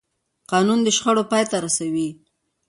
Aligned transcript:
قانون 0.51 0.79
د 0.83 0.87
شخړو 0.97 1.23
پای 1.31 1.43
ته 1.51 1.57
رسوي 1.65 2.09